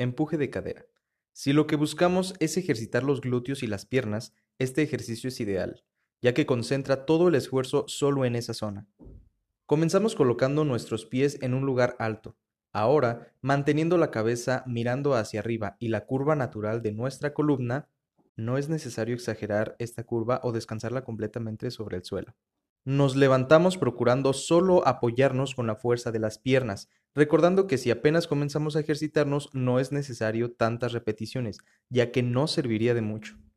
Empuje 0.00 0.36
de 0.36 0.48
cadera. 0.48 0.86
Si 1.32 1.52
lo 1.52 1.66
que 1.66 1.74
buscamos 1.74 2.34
es 2.38 2.56
ejercitar 2.56 3.02
los 3.02 3.20
glúteos 3.20 3.64
y 3.64 3.66
las 3.66 3.84
piernas, 3.84 4.32
este 4.58 4.82
ejercicio 4.82 5.26
es 5.26 5.40
ideal, 5.40 5.82
ya 6.22 6.34
que 6.34 6.46
concentra 6.46 7.04
todo 7.04 7.26
el 7.26 7.34
esfuerzo 7.34 7.84
solo 7.88 8.24
en 8.24 8.36
esa 8.36 8.54
zona. 8.54 8.86
Comenzamos 9.66 10.14
colocando 10.14 10.64
nuestros 10.64 11.04
pies 11.04 11.42
en 11.42 11.52
un 11.52 11.66
lugar 11.66 11.96
alto. 11.98 12.36
Ahora, 12.72 13.32
manteniendo 13.40 13.98
la 13.98 14.12
cabeza 14.12 14.62
mirando 14.68 15.14
hacia 15.14 15.40
arriba 15.40 15.76
y 15.80 15.88
la 15.88 16.06
curva 16.06 16.36
natural 16.36 16.80
de 16.80 16.92
nuestra 16.92 17.34
columna, 17.34 17.88
no 18.36 18.56
es 18.56 18.68
necesario 18.68 19.16
exagerar 19.16 19.74
esta 19.80 20.04
curva 20.04 20.38
o 20.44 20.52
descansarla 20.52 21.02
completamente 21.02 21.72
sobre 21.72 21.96
el 21.96 22.04
suelo. 22.04 22.36
Nos 22.88 23.16
levantamos 23.16 23.76
procurando 23.76 24.32
solo 24.32 24.88
apoyarnos 24.88 25.54
con 25.54 25.66
la 25.66 25.76
fuerza 25.76 26.10
de 26.10 26.20
las 26.20 26.38
piernas, 26.38 26.88
recordando 27.14 27.66
que 27.66 27.76
si 27.76 27.90
apenas 27.90 28.26
comenzamos 28.26 28.76
a 28.76 28.80
ejercitarnos 28.80 29.50
no 29.52 29.78
es 29.78 29.92
necesario 29.92 30.52
tantas 30.52 30.92
repeticiones, 30.92 31.58
ya 31.90 32.10
que 32.12 32.22
no 32.22 32.46
serviría 32.46 32.94
de 32.94 33.02
mucho. 33.02 33.38